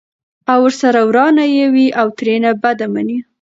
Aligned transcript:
او 0.51 0.59
ورسره 0.65 1.01
ورانه 1.09 1.45
یې 1.55 1.65
وي 1.73 1.87
او 1.99 2.07
ترېنه 2.17 2.51
بده 2.63 2.85
مني! 2.93 3.17